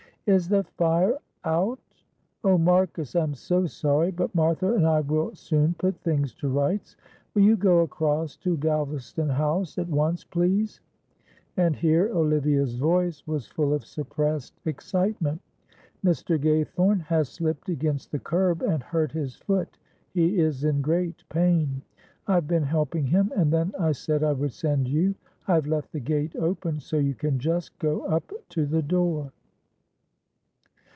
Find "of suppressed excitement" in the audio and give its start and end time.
13.73-15.41